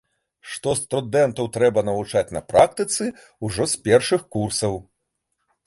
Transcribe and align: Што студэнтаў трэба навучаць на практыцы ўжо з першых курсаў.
Што 0.53 0.71
студэнтаў 0.79 1.49
трэба 1.57 1.83
навучаць 1.89 2.33
на 2.37 2.41
практыцы 2.53 3.03
ўжо 3.51 3.63
з 3.77 3.85
першых 3.91 4.21
курсаў. 4.35 4.73